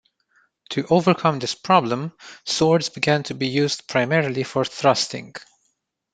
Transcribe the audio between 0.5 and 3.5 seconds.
To overcome this problem, swords began to be